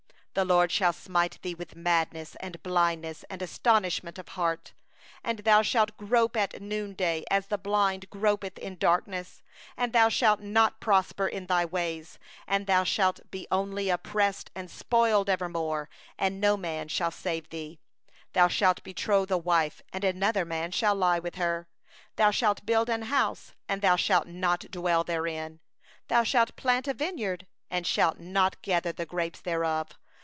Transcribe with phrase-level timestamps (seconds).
[0.33, 4.71] 28The LORD will smite thee with madness, and with blindness, and with astonishment of heart.
[5.25, 9.41] 29And thou shalt grope at noonday, as the blind gropeth in darkness,
[9.75, 14.69] and thou shalt not make thy ways prosperous; and thou shalt be only oppressed and
[14.71, 15.51] robbed alway, and there shall
[16.55, 17.79] be none to save thee.
[18.33, 21.67] 30Thou shalt betroth a wife, and another man shall lie with her;
[22.15, 25.59] thou shalt build a house, and thou shalt not dwell therein;
[26.07, 29.89] thou shalt plant a vineyard, and shalt not use the fruit thereof.